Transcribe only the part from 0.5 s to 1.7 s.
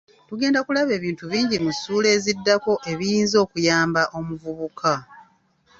kulaba ebintu bingi